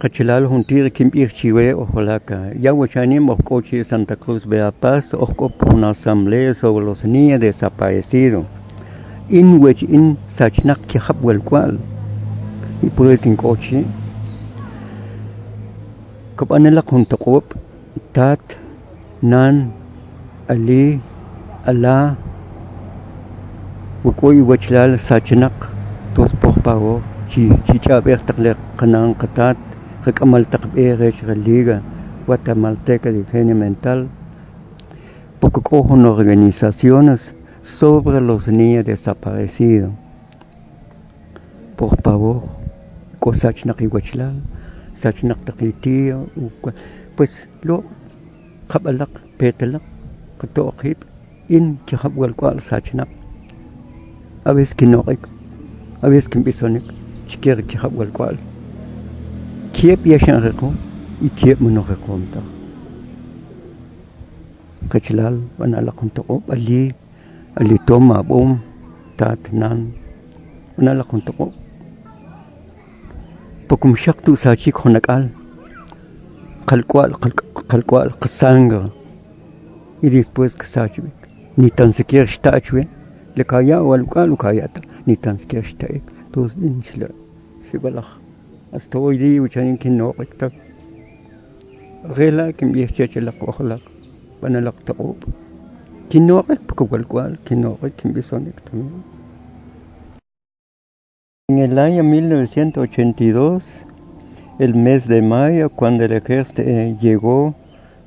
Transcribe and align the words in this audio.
قتلال 0.00 0.46
هنتير 0.46 0.88
كم 0.88 1.10
إرشيوه 1.16 1.86
أهلاكا 1.86 2.52
يا 2.60 2.70
وشانيم 2.70 3.30
أخوشي 3.30 3.84
سانتا 3.84 4.14
Cruz 4.14 4.42
de 4.46 4.56
la 4.56 4.72
Paz 4.72 5.14
أخوب 5.14 5.52
una 5.72 5.90
asamblea 5.90 6.54
sobre 6.54 6.84
los 6.84 7.04
niños 7.04 7.40
desaparecidos 7.40 8.44
in 9.28 9.60
which 9.60 9.82
in 9.82 10.16
sachnak 10.28 10.78
kihab 10.88 11.16
wel 11.22 11.40
kwal 11.40 11.78
y 12.82 12.88
puedes 12.90 13.24
in 13.24 13.36
coche 13.36 13.84
kap 16.36 16.50
anela 16.50 16.82
kuntakob 16.82 17.44
tat 18.12 18.44
nan 19.22 19.70
ali 20.48 21.00
ala 21.66 22.16
وكوي 24.04 24.40
وجلال 24.40 25.00
ساجنق 25.00 25.70
توس 26.14 26.32
بوخ 26.42 26.58
باو 26.58 27.00
شي 27.30 27.48
شي 27.66 27.78
جاب 27.88 28.08
اختلق 28.08 28.56
قنان 28.76 29.12
قطات 29.12 29.56
katat 30.04 30.20
rekamal 30.20 30.44
takberesh 30.44 31.22
religa 31.22 31.82
guatemalteca 32.26 33.10
de 33.12 33.20
higiene 33.20 33.54
mental. 33.54 34.08
Organizaciones 35.40 37.34
sobre 37.62 38.20
los 38.20 38.48
niños 38.48 38.84
desaparecidos. 38.84 39.92
Por 41.76 42.00
favor 42.02 42.42
pues 47.16 47.48
lo 47.62 47.84
qabalak 48.68 49.10
petalak 49.38 49.82
qatoqib 50.38 50.96
in 51.48 51.78
kihabwal 51.86 52.34
kwal 52.34 52.58
a 54.44 54.52
veces 54.52 54.76
no 54.86 55.04
a 56.02 56.08
veces 56.08 56.28
que 56.28 56.38
empiezan 56.38 56.82
chiquer 57.28 57.64
que 57.64 57.78
كيف 59.74 60.06
يشنغقو 60.06 60.70
يكيب 61.22 61.62
منغقو 61.62 62.16
متا 62.16 62.42
كجلال 64.90 65.40
وأنا 65.58 65.76
لكم 65.76 66.08
تقوب 66.08 66.42
اللي 66.52 66.92
اللي 67.60 67.78
توما 67.86 68.20
بوم 68.20 68.58
تاتنان 69.18 69.90
وأنا 70.78 70.90
لكم 70.90 71.18
تقوب 71.18 71.52
بكم 73.70 73.94
شقتو 73.96 74.34
ساشيك 74.34 74.86
هناك 74.86 75.06
قال 75.06 75.28
قلقوال 76.66 77.14
قلقوال 77.68 78.10
قسانغا 78.20 78.84
y 80.04 80.10
después 80.10 80.54
que 80.60 80.66
sachwe 80.66 81.08
ni 81.56 81.70
tan 81.70 81.90
siquiera 81.98 82.26
shtachwe 82.26 82.82
le 83.36 83.44
kaya 83.50 83.78
wal 83.88 84.04
kalu 84.14 84.36
kayata 84.36 84.80
ni 85.06 85.16
tan 85.16 85.38
siquiera 85.38 85.66
shtaik 85.70 86.04
to 86.32 86.40
inchla 86.68 87.08
sibalakh 87.66 88.23
دي 88.93 89.39
وكان 89.39 89.67
يمكن 89.67 89.97
نوقك 89.97 90.51
غيلا 92.05 92.51
كم 92.51 92.75
يحتاج 92.75 93.17
لك 93.17 93.47
وخلق 93.47 93.81
وانا 94.41 94.57
لك 94.57 94.73
تقوب 94.85 95.23
كن 96.11 96.27
نوقك 96.27 96.61
بكو 96.69 96.87
والقال 96.91 97.37
كن 97.47 97.61
نوقك 97.61 97.91
كم 97.97 98.11
بيسونك 98.13 98.59
تمام 98.59 99.01
En 101.51 101.57
el 101.57 101.79
año 101.79 102.03
1982, 102.03 103.63
el 104.59 104.75
mes 104.75 105.07
de 105.07 105.23
mayo, 105.23 105.69
cuando 105.71 106.05
el 106.05 106.11
ejército 106.11 106.61
llegó 107.01 107.55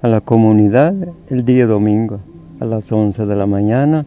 a 0.01 0.07
la 0.07 0.21
comunidad, 0.21 0.95
el 1.29 1.45
día 1.45 1.67
domingo, 1.67 2.21
a 2.61 2.65
las 2.65 2.93
11 2.93 3.27
de 3.27 3.35
la 3.35 3.47
mañana, 3.47 4.07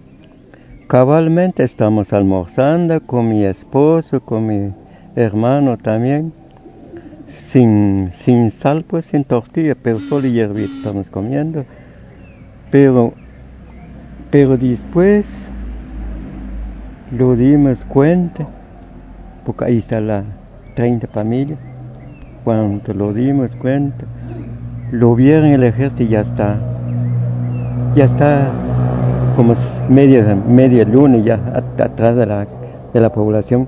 Cabalmente 0.87 1.63
estamos 1.63 2.13
almorzando 2.13 3.01
con 3.01 3.27
mi 3.27 3.43
esposo, 3.43 4.19
con 4.19 4.45
mi 4.45 4.71
hermano 5.15 5.77
también, 5.77 6.31
sin, 7.50 8.12
sin 8.24 8.52
sal, 8.52 8.84
pues 8.86 9.06
sin 9.06 9.24
tortilla, 9.24 9.74
pero 9.74 9.98
solo 9.98 10.28
hierbita 10.28 10.70
estamos 10.72 11.08
comiendo. 11.10 11.64
Pero, 12.70 13.12
pero 14.30 14.56
después 14.56 15.26
lo 17.10 17.34
dimos 17.34 17.84
cuenta, 17.86 18.46
porque 19.44 19.64
ahí 19.64 19.78
está 19.78 20.00
la 20.00 20.22
30 20.76 21.08
familias, 21.08 21.58
cuando 22.44 22.94
lo 22.94 23.12
dimos 23.12 23.50
cuenta, 23.56 24.04
lo 24.92 25.16
vieron 25.16 25.46
el 25.46 25.64
ejército 25.64 26.04
y 26.04 26.08
ya 26.08 26.20
está, 26.20 26.56
ya 27.96 28.04
está 28.04 28.52
como 29.34 29.54
media, 29.88 30.36
media 30.36 30.84
luna 30.84 31.18
ya 31.18 31.34
atrás 31.78 32.14
de 32.14 32.26
la, 32.26 32.46
de 32.94 33.00
la 33.00 33.12
población. 33.12 33.66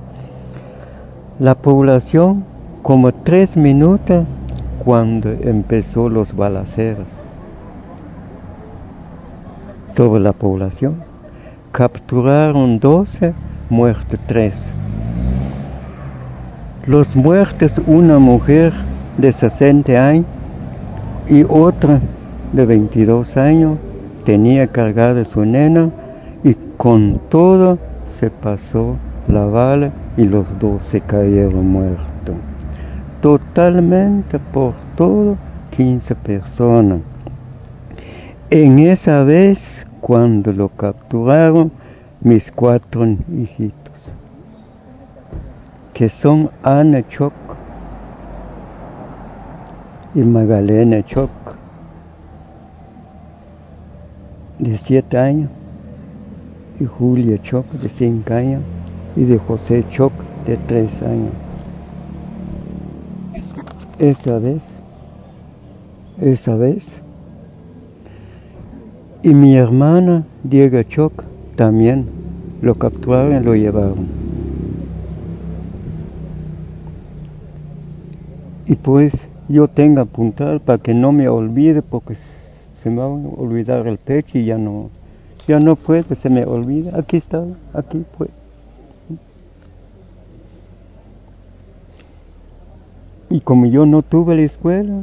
La 1.40 1.56
población 1.56 2.51
como 2.82 3.12
tres 3.12 3.56
minutos 3.56 4.24
cuando 4.84 5.30
empezó 5.30 6.08
los 6.08 6.34
balaceros 6.34 7.06
sobre 9.96 10.20
la 10.20 10.32
población. 10.32 10.96
Capturaron 11.70 12.80
12, 12.80 13.32
muertos 13.70 14.18
3. 14.26 14.54
Los 16.86 17.14
muertos, 17.14 17.72
una 17.86 18.18
mujer 18.18 18.72
de 19.16 19.32
60 19.32 19.92
años 19.92 20.26
y 21.28 21.44
otra 21.44 22.00
de 22.52 22.66
22 22.66 23.36
años 23.36 23.78
tenía 24.24 24.66
cargada 24.66 25.24
su 25.24 25.44
nena 25.44 25.88
y 26.42 26.54
con 26.76 27.20
todo 27.28 27.78
se 28.08 28.30
pasó 28.30 28.96
la 29.28 29.46
bala 29.46 29.92
y 30.16 30.24
los 30.24 30.46
dos 30.58 30.82
se 30.82 31.00
cayeron 31.00 31.68
muertos. 31.68 32.11
Totalmente 33.22 34.40
por 34.52 34.74
todo 34.96 35.36
15 35.76 36.12
personas. 36.16 36.98
En 38.50 38.80
esa 38.80 39.22
vez, 39.22 39.86
cuando 40.00 40.52
lo 40.52 40.68
capturaron, 40.70 41.70
mis 42.20 42.50
cuatro 42.50 43.06
hijitos, 43.06 44.12
que 45.94 46.08
son 46.08 46.50
Ana 46.64 47.06
Choc 47.08 47.32
y 50.16 50.18
Magdalena 50.22 51.04
Choc, 51.06 51.30
de 54.58 54.76
7 54.78 55.16
años, 55.16 55.48
y 56.80 56.86
Julia 56.86 57.40
Choc 57.40 57.66
de 57.70 57.88
5 57.88 58.34
años, 58.34 58.62
y 59.14 59.26
de 59.26 59.38
José 59.38 59.84
Choc 59.90 60.12
de 60.44 60.56
3 60.56 61.02
años. 61.02 61.51
Esa 64.02 64.36
vez, 64.40 64.60
esa 66.20 66.56
vez, 66.56 66.84
y 69.22 69.32
mi 69.32 69.54
hermana 69.54 70.24
Diego 70.42 70.82
Choc 70.82 71.22
también 71.54 72.06
lo 72.62 72.74
capturaron 72.74 73.40
y 73.40 73.44
lo 73.44 73.54
llevaron. 73.54 74.08
Y 78.66 78.74
pues 78.74 79.12
yo 79.48 79.68
tengo 79.68 80.00
apuntar 80.00 80.58
para 80.58 80.78
que 80.78 80.94
no 80.94 81.12
me 81.12 81.28
olvide 81.28 81.80
porque 81.80 82.16
se 82.82 82.90
me 82.90 82.96
va 82.96 83.04
a 83.04 83.08
olvidar 83.08 83.86
el 83.86 83.98
pecho 83.98 84.36
y 84.36 84.46
ya 84.46 84.58
no, 84.58 84.90
ya 85.46 85.60
no 85.60 85.78
se 86.20 86.28
me 86.28 86.44
olvida. 86.44 86.98
Aquí 86.98 87.18
está, 87.18 87.44
aquí 87.72 88.04
pues. 88.18 88.41
Y 93.32 93.40
como 93.40 93.66
yo 93.66 93.86
no 93.86 94.02
tuve 94.02 94.36
la 94.36 94.42
escuela, 94.42 95.00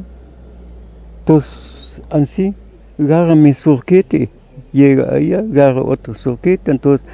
entonces 1.20 2.02
así, 2.12 2.54
agarra 3.00 3.36
mi 3.36 3.54
surquete, 3.54 4.30
llega 4.72 5.14
allá, 5.14 5.40
agarra 5.40 5.82
otro 5.82 6.14
surquete, 6.14 6.70
entonces, 6.70 7.06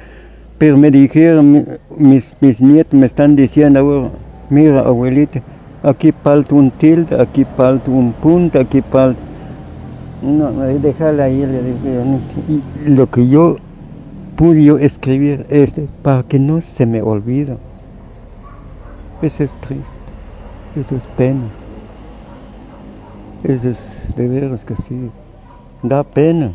pero 0.58 0.76
me 0.76 0.90
dijeron, 0.90 1.66
mis, 1.96 2.32
mis 2.40 2.60
nietos 2.60 3.00
me 3.00 3.06
están 3.06 3.34
diciendo 3.34 3.80
ahora, 3.80 4.10
mira 4.50 4.80
abuelita, 4.80 5.42
aquí 5.82 6.12
falta 6.22 6.54
un 6.54 6.70
tilde, 6.70 7.18
aquí 7.18 7.46
falta 7.56 7.90
un 7.90 8.12
punto, 8.12 8.60
aquí 8.60 8.82
falta 8.82 9.18
no, 10.22 10.50
déjala 10.80 11.24
ahí, 11.24 11.46
le 11.46 11.62
dije, 11.62 12.62
y 12.84 12.88
lo 12.90 13.08
que 13.10 13.26
yo 13.28 13.56
pude 14.36 14.84
escribir 14.84 15.46
es 15.48 15.72
para 16.02 16.22
que 16.24 16.38
no 16.38 16.60
se 16.60 16.84
me 16.86 17.00
olvide. 17.00 17.56
Eso 19.22 19.44
es 19.44 19.54
triste, 19.60 19.95
eso 20.76 20.96
es 20.96 21.04
pena. 21.16 21.48
Eso 23.44 23.70
es 23.70 24.16
de 24.16 24.28
veras 24.28 24.64
que 24.64 24.76
sí, 24.76 25.10
da 25.82 26.02
pena. 26.04 26.52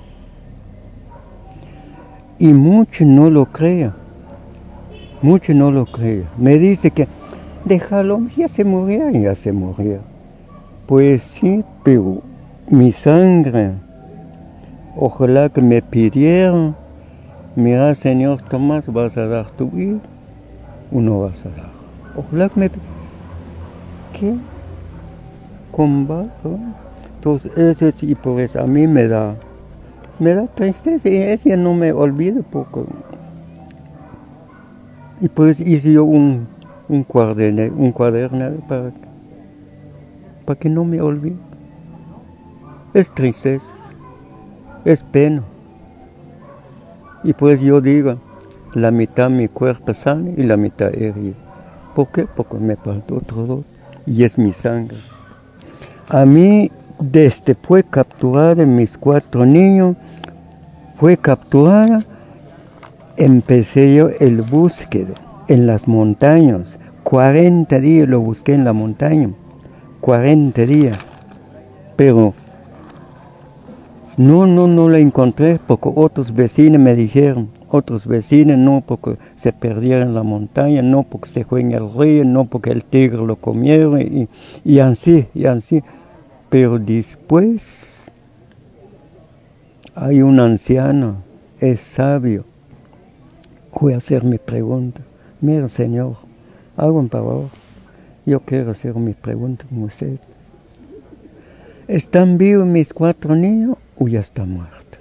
Y 2.38 2.54
mucho 2.54 3.06
no 3.06 3.30
lo 3.30 3.46
crea, 3.46 3.96
mucho 5.22 5.54
no 5.54 5.72
lo 5.72 5.86
crea. 5.86 6.24
Me 6.38 6.58
dice 6.58 6.92
que 6.92 7.08
déjalo, 7.66 8.22
ya 8.36 8.48
se 8.48 8.64
moría, 8.64 9.12
ya 9.12 9.36
se 9.36 9.52
moría. 9.52 10.00
Pues 10.88 11.24
sí, 11.24 11.64
pero 11.84 12.22
mi 12.70 12.92
sangre. 12.92 13.72
Ojalá 14.98 15.50
que 15.50 15.62
me 15.62 15.82
pidieran, 15.82 16.76
mira 17.56 17.96
Señor 17.96 18.42
Tomás, 18.42 18.92
vas 18.92 19.16
a 19.18 19.26
dar 19.28 19.50
tu 19.52 19.68
vida 19.70 20.00
o 20.94 21.00
no 21.00 21.22
vas 21.22 21.46
a 21.46 21.50
dar. 21.50 21.72
Ojalá 22.18 22.50
que 22.50 22.60
me 22.60 22.70
¿Qué? 22.70 23.01
Con 25.72 26.08
barro. 26.08 26.60
Entonces, 27.16 27.52
eso 27.58 27.92
y 28.02 28.16
por 28.16 28.40
eso 28.40 28.62
a 28.62 28.68
mí 28.68 28.88
me 28.88 29.08
da, 29.08 29.36
me 30.20 30.34
da 30.34 30.48
tristeza 30.48 31.08
y 31.08 31.18
ella 31.18 31.58
no 31.58 31.74
me 31.74 31.92
olvida 31.92 32.42
poco. 32.42 32.86
Y 35.22 35.30
pues 35.30 35.60
hice 35.60 35.94
yo 35.94 36.04
un, 36.04 36.48
un 36.90 37.04
cuaderno, 37.04 37.76
un 37.76 37.92
cuaderno 37.92 38.52
para, 38.68 38.92
para 40.46 40.60
que 40.60 40.70
no 40.70 40.84
me 40.84 41.00
olvide. 41.00 41.36
Es 42.94 43.12
tristeza, 43.12 43.66
es 44.84 45.04
pena. 45.04 45.44
Y 47.24 47.34
pues 47.34 47.62
yo 47.62 47.82
digo, 47.82 48.16
la 48.74 48.90
mitad 48.90 49.30
mi 49.30 49.48
cuerpo 49.48 49.94
sano 49.94 50.32
y 50.36 50.44
la 50.44 50.58
mitad 50.58 50.94
herido. 50.96 51.36
¿Por 51.96 52.08
qué? 52.08 52.26
Porque 52.26 52.58
me 52.58 52.76
faltó 52.78 53.18
otro 53.18 53.46
dos 53.46 53.66
y 54.06 54.24
es 54.24 54.38
mi 54.38 54.54
sangre. 54.54 54.98
A 56.10 56.26
mí, 56.26 56.72
desde 57.00 57.56
fue 57.56 57.84
capturada 57.84 58.66
mis 58.66 58.98
cuatro 58.98 59.46
niños, 59.46 59.96
fue 60.98 61.18
capturada, 61.18 62.06
empecé 63.18 63.96
yo 63.96 64.10
el 64.20 64.42
búsqueda 64.42 65.14
en 65.48 65.68
las 65.68 65.88
montañas. 65.88 66.78
40 67.04 67.80
días 67.80 68.08
lo 68.08 68.20
busqué 68.20 68.54
en 68.54 68.64
la 68.64 68.74
montaña, 68.74 69.32
40 70.02 70.66
días. 70.66 70.98
Pero 71.96 72.34
no, 74.18 74.46
no, 74.46 74.68
no 74.68 74.90
la 74.90 75.00
encontré 75.00 75.60
porque 75.66 75.92
otros 75.96 76.34
vecinos 76.34 76.80
me 76.80 76.96
dijeron, 76.96 77.50
otros 77.72 78.06
vecinos 78.06 78.58
no 78.58 78.84
porque 78.86 79.18
se 79.38 79.54
perdieron 79.54 80.10
en 80.10 80.14
la 80.14 80.24
montaña, 80.24 80.82
no 80.82 81.04
porque 81.04 81.30
se 81.30 81.46
fue 81.46 81.62
en 81.62 81.72
el 81.72 81.92
río, 81.92 82.26
no 82.26 82.46
porque 82.46 82.72
el 82.72 82.84
tigre 82.84 83.26
lo 83.26 83.38
comieron 83.38 84.28
y, 84.64 84.80
así, 84.80 85.28
y 85.34 85.46
así. 85.46 85.82
Pero 86.50 86.80
después 86.80 88.12
hay 89.96 90.22
un 90.22 90.40
anciano, 90.40 91.24
es 91.60 91.80
sabio, 91.80 92.44
voy 93.80 93.94
a 93.94 93.98
hacer 93.98 94.26
mi 94.26 94.38
pregunta. 94.38 95.02
Mira, 95.40 95.70
Señor, 95.70 96.18
hago 96.76 97.00
un 97.00 97.10
favor. 97.10 97.50
Yo 98.26 98.42
quiero 98.42 98.72
hacer 98.72 98.94
mi 98.96 99.14
pregunta 99.14 99.66
con 99.70 99.84
usted. 99.84 100.20
¿Están 101.88 102.38
vivos 102.38 102.68
mis 102.68 102.94
cuatro 102.94 103.36
niños 103.36 103.78
o 103.98 104.08
ya 104.08 104.20
están 104.20 104.52
muertos? 104.52 105.01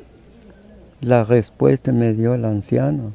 La 1.02 1.24
respuesta 1.24 1.92
me 1.92 2.12
dio 2.12 2.34
el 2.34 2.44
anciano. 2.44 3.12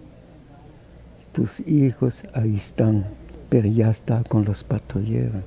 Tus 1.33 1.59
hijos 1.67 2.23
ahí 2.33 2.55
están, 2.55 3.05
pero 3.49 3.67
ya 3.67 3.91
está 3.91 4.23
con 4.27 4.43
los 4.43 4.63
patrulleros. 4.63 5.43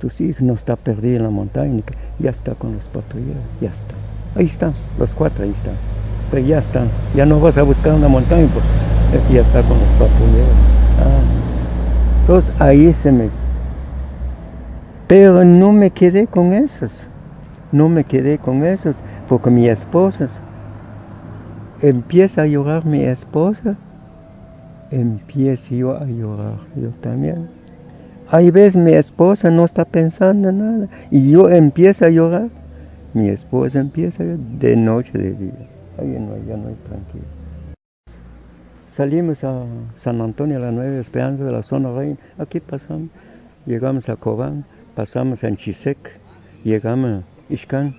Tus 0.00 0.20
hijos 0.20 0.42
no 0.42 0.54
está 0.54 0.74
perdido 0.74 1.18
en 1.18 1.22
la 1.22 1.30
montaña, 1.30 1.84
ya 2.18 2.30
está 2.30 2.56
con 2.56 2.72
los 2.72 2.82
patrulleros, 2.86 3.44
ya 3.60 3.70
está. 3.70 3.94
Ahí 4.34 4.46
están, 4.46 4.72
los 4.98 5.14
cuatro 5.14 5.44
ahí 5.44 5.52
están. 5.52 5.76
Pero 6.32 6.44
ya 6.44 6.58
están, 6.58 6.88
ya 7.14 7.24
no 7.24 7.38
vas 7.38 7.56
a 7.58 7.62
buscar 7.62 7.94
una 7.94 8.08
montaña, 8.08 8.48
pues 8.52 9.30
ya 9.30 9.42
está 9.42 9.62
con 9.62 9.78
los 9.78 9.90
patrulleros. 9.90 10.56
Ah. 10.98 11.20
Entonces 12.22 12.52
ahí 12.60 12.92
se 12.92 13.12
me... 13.12 13.30
Pero 15.06 15.44
no 15.44 15.70
me 15.70 15.92
quedé 15.92 16.26
con 16.26 16.52
esos, 16.52 16.90
no 17.70 17.88
me 17.88 18.02
quedé 18.02 18.38
con 18.38 18.64
esos, 18.64 18.96
porque 19.28 19.48
mi 19.48 19.68
esposa 19.68 20.28
empieza 21.82 22.42
a 22.42 22.46
llorar 22.46 22.84
mi 22.84 23.02
esposa, 23.02 23.76
empiezo 24.90 25.74
yo 25.74 25.96
a 25.96 26.04
llorar 26.04 26.58
yo 26.76 26.90
también. 27.00 27.48
Hay 28.30 28.50
veces 28.50 28.76
mi 28.76 28.92
esposa 28.92 29.50
no 29.50 29.64
está 29.64 29.84
pensando 29.84 30.52
nada 30.52 30.88
y 31.10 31.30
yo 31.30 31.48
empiezo 31.48 32.04
a 32.04 32.10
llorar. 32.10 32.48
Mi 33.14 33.28
esposa 33.28 33.80
empieza 33.80 34.22
de 34.22 34.76
noche, 34.76 35.16
de 35.16 35.32
día. 35.32 35.68
Ahí 35.98 36.08
no, 36.08 36.36
ya 36.46 36.56
no 36.56 36.68
hay 36.68 36.76
tranquilo. 36.86 37.24
Salimos 38.94 39.42
a 39.44 39.64
San 39.96 40.20
Antonio 40.20 40.58
a 40.58 40.60
la 40.60 40.72
Nueva 40.72 40.98
Esperanza 40.98 41.44
de 41.44 41.52
la 41.52 41.62
zona 41.62 41.92
reina. 41.92 42.16
Aquí 42.36 42.60
pasamos. 42.60 43.08
Llegamos 43.64 44.08
a 44.08 44.16
Cobán, 44.16 44.64
pasamos 44.94 45.44
en 45.44 45.56
Chisec, 45.56 45.98
llegamos 46.64 47.22
a 47.22 47.52
Ixcán. 47.52 47.94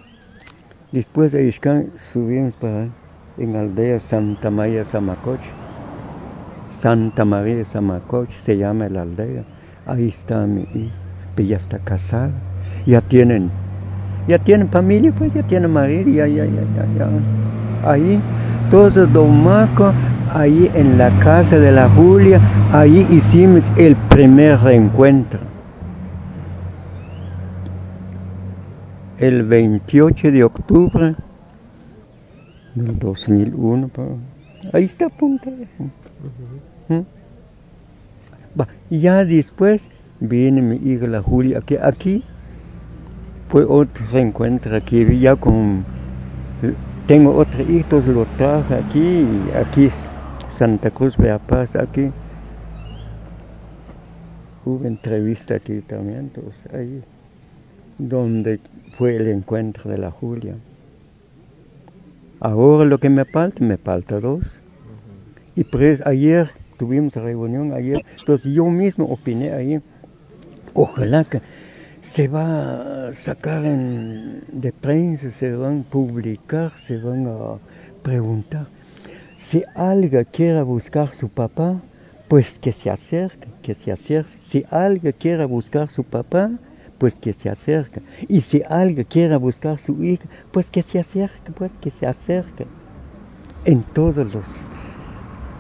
Después 0.92 1.31
de 1.31 1.48
Ixcán 1.48 1.92
subimos 1.96 2.56
para 2.56 2.90
en 3.40 3.56
aldea 3.56 4.00
Santa 4.00 4.52
María 4.52 4.84
Samacoche. 4.84 5.50
Santa 6.70 7.26
María 7.26 7.64
Samacoche 7.66 8.38
se 8.38 8.58
llama 8.58 8.90
la 8.90 9.04
aldea. 9.04 9.44
Ahí 9.86 10.10
está 10.10 10.46
mi 10.46 10.62
hija, 10.74 10.94
ya 11.38 11.58
está 11.58 11.80
casada. 11.80 12.32
Ya 12.86 13.02
tienen, 13.02 13.50
ya 14.28 14.38
tienen 14.38 14.70
familia, 14.70 15.14
pues 15.18 15.34
ya 15.34 15.42
tienen 15.44 15.72
marido, 15.72 16.10
ya, 16.10 16.28
ya, 16.28 16.46
ya, 16.46 16.86
ya. 16.98 17.90
Ahí, 17.90 18.20
todos 18.70 19.12
Don 19.14 19.44
Marco, 19.44 19.92
ahí 20.34 20.70
en 20.74 20.98
la 20.98 21.10
casa 21.20 21.58
de 21.58 21.72
la 21.72 21.90
Julia, 21.90 22.40
ahí 22.74 23.08
hicimos 23.10 23.64
el 23.78 23.96
primer 24.10 24.60
reencuentro. 24.60 25.40
El 29.18 29.44
28 29.44 30.32
de 30.32 30.44
octubre 30.44 31.16
del 32.75 32.98
2001. 33.00 33.89
Ahí 34.74 34.86
está 34.86 35.10
punta. 35.10 35.50
¿Mm? 36.88 37.01
Ya 38.89 39.24
después 39.24 39.89
viene 40.19 40.62
mi 40.62 40.75
hija 40.77 41.07
la 41.07 41.21
Julia, 41.21 41.62
que 41.62 41.80
aquí 41.81 42.24
fue 43.50 43.63
otro 43.63 44.06
reencuentro, 44.12 44.75
aquí 44.75 45.19
ya 45.19 45.36
con... 45.36 45.83
Tengo 47.07 47.36
otro 47.36 47.63
hijo, 47.63 48.00
lo 48.07 48.25
traje 48.38 48.75
aquí, 48.75 49.25
aquí 49.56 49.89
Santa 50.50 50.92
Cruz 50.92 51.18
de 51.18 51.38
Paz, 51.39 51.75
aquí. 51.75 52.12
Hubo 54.66 54.86
entrevista 54.86 55.56
aquí 55.56 55.81
también, 55.81 56.19
entonces 56.19 56.71
ahí, 56.74 57.01
donde 57.98 58.60
fue 58.98 59.16
el 59.16 59.27
encuentro 59.30 59.89
de 59.89 59.98
la 59.98 60.12
Julia. 60.12 60.54
Ahora 62.40 62.86
lo 62.86 62.98
que 63.00 63.10
me 63.10 63.26
falta, 63.26 63.64
me 63.64 63.78
falta 63.78 64.20
dos. 64.20 64.62
Y 65.56 65.64
pues 65.66 66.06
ayer 66.06 66.50
tuvimos 66.78 67.16
reunión, 67.16 67.74
ayer, 67.74 68.00
entonces 68.18 68.54
yo 68.54 68.66
mismo 68.66 69.06
opiné 69.06 69.52
ahí, 69.52 69.82
ojalá 70.74 71.26
que 71.26 71.42
se 72.02 72.30
va 72.30 73.10
a 73.10 73.14
sacar 73.14 73.66
en, 73.66 74.44
de 74.52 74.72
prensa, 74.72 75.31
se 75.31 75.52
van 75.52 75.81
a 75.81 75.92
publicar, 75.92 76.72
se 76.78 76.98
van 76.98 77.28
a 77.28 77.58
preguntar. 78.02 78.68
Si 79.36 79.64
alguien 79.76 80.26
quiere 80.31 80.62
buscar 80.62 81.14
su 81.14 81.28
papá, 81.30 81.81
pues 82.30 82.60
que 82.60 82.72
se 82.72 82.90
acerque, 82.90 83.48
que 83.64 83.74
se 83.74 83.92
acerque. 83.92 84.38
Si 84.40 84.66
alguien 84.69 85.14
quiere 85.18 85.46
buscar 85.46 85.90
su 85.90 86.04
papá, 86.04 86.52
pues 87.00 87.16
que 87.16 87.34
se 87.34 87.50
acerque. 87.50 88.04
Y 88.28 88.42
si 88.42 88.64
alguien 88.70 89.06
quiere 89.06 89.38
buscar 89.38 89.80
su 89.80 90.04
hija, 90.04 90.30
pues 90.52 90.70
que 90.72 90.84
se 90.84 91.00
acerque, 91.00 91.54
pues 91.54 91.74
que 91.80 91.92
se 91.92 92.06
acerque. 92.08 92.72
En 93.64 93.84
todos 93.86 94.34
los 94.34 94.74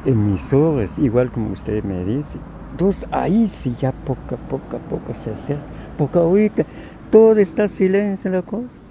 emisores, 0.03 0.97
igual 0.97 1.31
como 1.31 1.51
usted 1.51 1.83
me 1.83 2.05
dice. 2.05 2.43
Entonces 2.71 3.07
ahí 3.11 3.49
sí 3.49 3.75
ya 3.75 3.93
poco 3.93 4.35
a 4.35 4.37
poco 4.37 4.77
a 4.77 4.79
poco 4.81 5.13
se 5.13 5.31
acerca. 5.31 5.71
Porque 5.95 6.19
ahorita 6.19 6.65
todo 7.09 7.33
está 7.39 7.67
silencio 7.69 8.29
en 8.29 8.35
la 8.35 8.43
cosa. 8.43 8.81